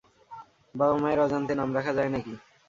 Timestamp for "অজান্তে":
1.21-1.53